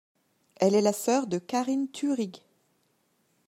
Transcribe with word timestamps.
Elle 0.55 0.73
est 0.73 0.81
la 0.81 0.93
sœur 0.93 1.27
de 1.27 1.37
Karin 1.37 1.85
Thürig. 1.85 2.41